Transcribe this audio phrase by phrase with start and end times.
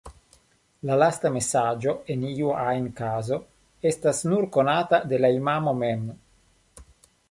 [0.89, 3.41] La lasta mesaĝo en iu ajn kazo
[3.93, 6.15] estas nur konata de la imamo mem.